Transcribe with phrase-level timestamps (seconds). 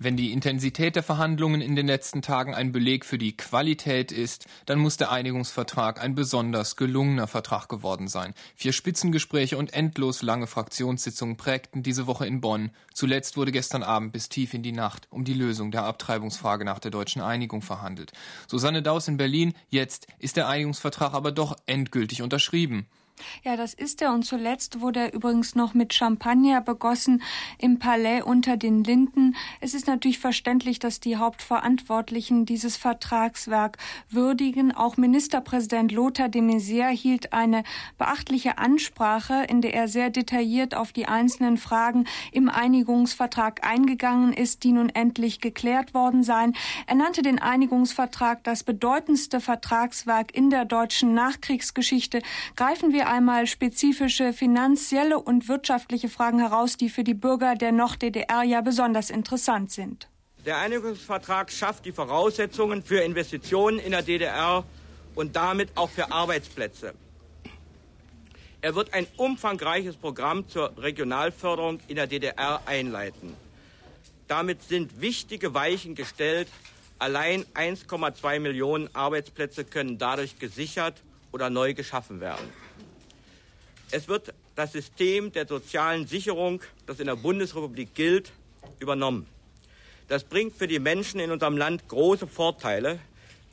[0.00, 4.46] Wenn die Intensität der Verhandlungen in den letzten Tagen ein Beleg für die Qualität ist,
[4.64, 8.32] dann muss der Einigungsvertrag ein besonders gelungener Vertrag geworden sein.
[8.54, 12.70] Vier Spitzengespräche und endlos lange Fraktionssitzungen prägten diese Woche in Bonn.
[12.94, 16.78] Zuletzt wurde gestern Abend bis tief in die Nacht um die Lösung der Abtreibungsfrage nach
[16.78, 18.12] der deutschen Einigung verhandelt.
[18.46, 22.86] Susanne Daus in Berlin, jetzt ist der Einigungsvertrag aber doch endgültig unterschrieben.
[23.44, 24.12] Ja, das ist er.
[24.12, 27.22] Und zuletzt wurde er übrigens noch mit Champagner begossen
[27.58, 29.36] im Palais unter den Linden.
[29.60, 33.78] Es ist natürlich verständlich, dass die Hauptverantwortlichen dieses Vertragswerk
[34.10, 34.72] würdigen.
[34.72, 37.64] Auch Ministerpräsident Lothar de Maizière hielt eine
[37.96, 44.64] beachtliche Ansprache, in der er sehr detailliert auf die einzelnen Fragen im Einigungsvertrag eingegangen ist,
[44.64, 46.54] die nun endlich geklärt worden seien.
[46.86, 52.22] Er nannte den Einigungsvertrag das bedeutendste Vertragswerk in der deutschen Nachkriegsgeschichte.
[52.56, 58.42] Greifen wir einmal spezifische finanzielle und wirtschaftliche Fragen heraus, die für die Bürger der Nord-DDR
[58.42, 60.08] ja besonders interessant sind.
[60.46, 64.64] Der Einigungsvertrag schafft die Voraussetzungen für Investitionen in der DDR
[65.14, 66.94] und damit auch für Arbeitsplätze.
[68.60, 73.34] Er wird ein umfangreiches Programm zur Regionalförderung in der DDR einleiten.
[74.26, 76.48] Damit sind wichtige Weichen gestellt.
[76.98, 82.67] Allein 1,2 Millionen Arbeitsplätze können dadurch gesichert oder neu geschaffen werden.
[83.90, 88.32] Es wird das System der sozialen Sicherung, das in der Bundesrepublik gilt,
[88.80, 89.26] übernommen.
[90.08, 92.98] Das bringt für die Menschen in unserem Land große Vorteile.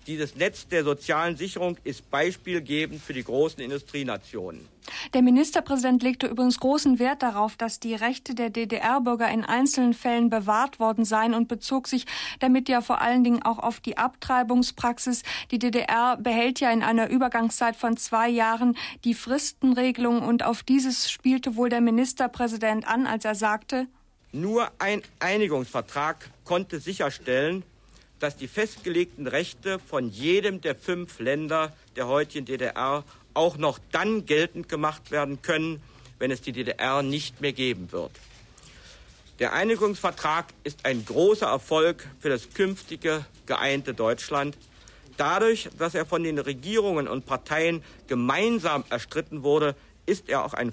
[0.08, 4.67] Dieses Netz der sozialen Sicherung ist beispielgebend für die großen Industrienationen.
[5.16, 10.30] Der Ministerpräsident legte übrigens großen Wert darauf, dass die Rechte der DDR-Bürger in einzelnen Fällen
[10.30, 12.06] bewahrt worden seien und bezog sich
[12.39, 15.23] damit ja vor allen Dingen auch auf die Abtreibungspraxis.
[15.50, 21.09] Die DDR behält ja in einer Übergangszeit von zwei Jahren die Fristenregelung und auf dieses
[21.09, 23.88] spielte wohl der Ministerpräsident an, als er sagte,
[24.31, 27.64] nur ein Einigungsvertrag konnte sicherstellen,
[28.26, 33.04] dass die festgelegten Rechte von jedem der fünf Länder der heutigen DDR
[33.36, 35.80] auch noch dann geltend gemacht werden können,
[36.18, 38.09] wenn es die DDR nicht mehr geben wird.
[39.38, 44.57] Der Einigungsvertrag ist ein großer Erfolg für das künftige geeinte Deutschland.
[45.18, 49.75] Dadurch, dass er von den Regierungen und Parteien gemeinsam erstritten wurde,
[50.06, 50.72] ist er auch ein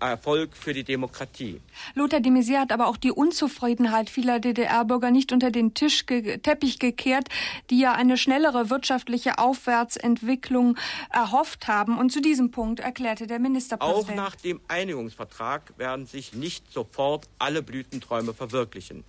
[0.00, 1.60] Erfolg für die Demokratie.
[1.94, 6.38] Lothar de Maizière hat aber auch die Unzufriedenheit vieler DDR-Bürger nicht unter den Tisch ge
[6.38, 7.28] Teppich gekehrt,
[7.70, 10.76] die ja eine schnellere wirtschaftliche Aufwärtsentwicklung
[11.10, 11.98] erhofft haben.
[11.98, 14.10] Und zu diesem Punkt erklärte der Ministerpräsident.
[14.10, 19.04] Auch nach dem Einigungsvertrag werden sich nicht sofort alle Blütenträume verwirklichen.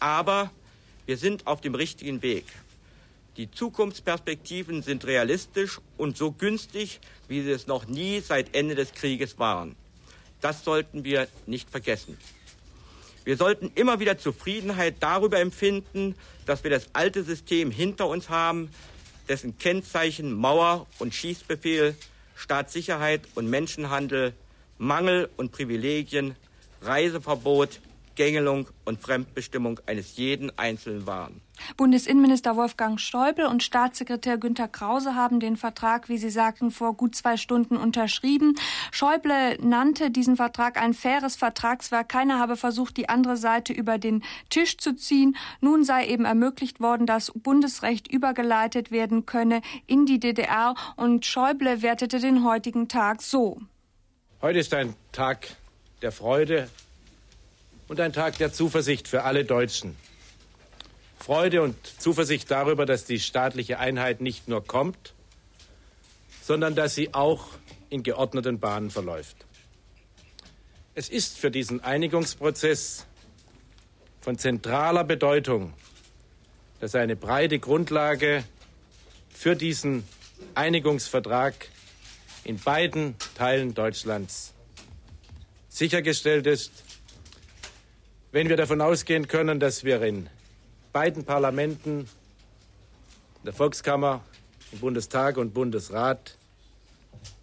[0.00, 0.50] Aber
[1.06, 2.44] wir sind auf dem richtigen Weg.
[3.38, 8.92] Die Zukunftsperspektiven sind realistisch und so günstig, wie sie es noch nie seit Ende des
[8.92, 9.76] Krieges waren.
[10.40, 12.18] Das sollten wir nicht vergessen.
[13.24, 16.16] Wir sollten immer wieder Zufriedenheit darüber empfinden,
[16.46, 18.70] dass wir das alte System hinter uns haben,
[19.28, 21.94] dessen Kennzeichen Mauer und Schießbefehl,
[22.34, 24.32] Staatssicherheit und Menschenhandel,
[24.78, 26.34] Mangel und Privilegien,
[26.82, 27.78] Reiseverbot,
[28.18, 31.40] Gängelung und Fremdbestimmung eines jeden Einzelnen waren.
[31.76, 37.14] Bundesinnenminister Wolfgang Schäuble und Staatssekretär Günter Krause haben den Vertrag, wie Sie sagten, vor gut
[37.14, 38.56] zwei Stunden unterschrieben.
[38.90, 42.08] Schäuble nannte diesen Vertrag ein faires Vertragswerk.
[42.08, 45.36] Keiner habe versucht, die andere Seite über den Tisch zu ziehen.
[45.60, 50.74] Nun sei eben ermöglicht worden, dass Bundesrecht übergeleitet werden könne in die DDR.
[50.96, 53.60] Und Schäuble wertete den heutigen Tag so.
[54.42, 55.56] Heute ist ein Tag
[56.02, 56.68] der Freude,
[57.88, 59.96] und ein Tag der Zuversicht für alle Deutschen.
[61.18, 65.14] Freude und Zuversicht darüber, dass die staatliche Einheit nicht nur kommt,
[66.42, 67.48] sondern dass sie auch
[67.90, 69.36] in geordneten Bahnen verläuft.
[70.94, 73.06] Es ist für diesen Einigungsprozess
[74.20, 75.72] von zentraler Bedeutung,
[76.80, 78.44] dass eine breite Grundlage
[79.30, 80.06] für diesen
[80.54, 81.68] Einigungsvertrag
[82.44, 84.54] in beiden Teilen Deutschlands
[85.68, 86.72] sichergestellt ist
[88.30, 90.28] wenn wir davon ausgehen können, dass wir in
[90.92, 94.22] beiden Parlamenten, in der Volkskammer,
[94.72, 96.36] im Bundestag und Bundesrat,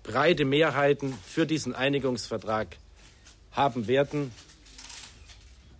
[0.04, 2.78] breite Mehrheiten für diesen Einigungsvertrag
[3.52, 4.32] haben werden,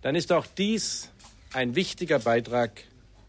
[0.02, 1.10] dann ist auch dies
[1.52, 2.82] ein wichtiger Beitrag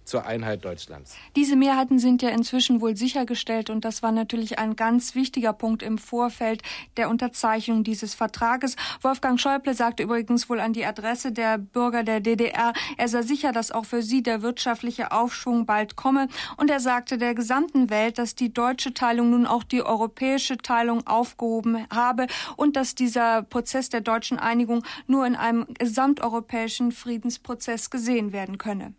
[0.08, 1.16] zur Einheit Deutschlands.
[1.36, 5.84] Diese Mehrheiten sind ja inzwischen wohl sichergestellt und das war natürlich ein ganz wichtiger Punkt
[5.84, 6.64] im Vorfeld
[6.96, 8.76] der Unterzeichnung dieses Vertrages.
[9.02, 13.52] Wolfgang Schäuble sagte übrigens wohl an die Adresse der Bürger der DDR, er sei sicher,
[13.52, 18.18] dass auch für sie der wirtschaftliche Aufschwung bald komme und er sagte der gesamten Welt,
[18.18, 23.90] dass die deutsche Teilung nun auch die europäische Teilung aufgehoben habe und dass dieser Prozess
[23.90, 28.94] der deutschen Einigung nur in einem gesamteuropäischen Friedensprozess gesehen werden könne.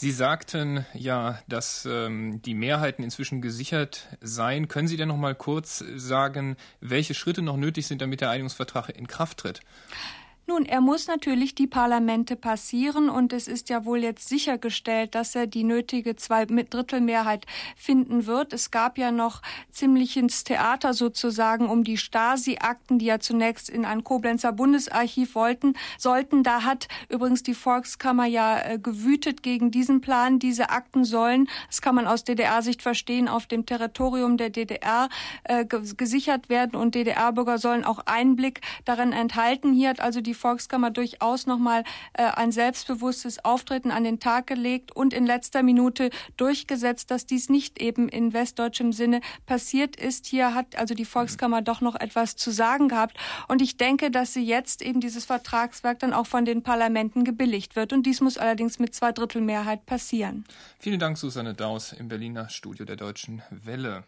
[0.00, 4.68] Sie sagten ja, dass ähm, die Mehrheiten inzwischen gesichert seien.
[4.68, 8.90] Können Sie denn noch mal kurz sagen, welche Schritte noch nötig sind, damit der Einigungsvertrag
[8.90, 9.60] in Kraft tritt?
[10.48, 15.34] Nun, er muss natürlich die Parlamente passieren und es ist ja wohl jetzt sichergestellt, dass
[15.34, 17.44] er die nötige zwei Drittelmehrheit
[17.76, 18.54] finden wird.
[18.54, 23.84] Es gab ja noch ziemlich ins Theater sozusagen um die Stasi-Akten, die ja zunächst in
[23.84, 26.42] ein Koblenzer Bundesarchiv wollten, sollten.
[26.44, 30.38] Da hat übrigens die Volkskammer ja äh, gewütet gegen diesen Plan.
[30.38, 35.10] Diese Akten sollen, das kann man aus DDR-Sicht verstehen, auf dem Territorium der DDR
[35.44, 39.74] äh, gesichert werden und DDR-Bürger sollen auch Einblick darin enthalten.
[39.74, 44.94] Hier hat also die Volkskammer durchaus nochmal äh, ein selbstbewusstes Auftreten an den Tag gelegt
[44.94, 50.26] und in letzter Minute durchgesetzt, dass dies nicht eben in westdeutschem Sinne passiert ist.
[50.26, 53.18] Hier hat also die Volkskammer doch noch etwas zu sagen gehabt.
[53.48, 57.76] Und ich denke, dass sie jetzt eben dieses Vertragswerk dann auch von den Parlamenten gebilligt
[57.76, 57.92] wird.
[57.92, 60.44] Und dies muss allerdings mit Zweidrittelmehrheit passieren.
[60.78, 64.04] Vielen Dank, Susanne Daus im Berliner Studio der Deutschen Welle.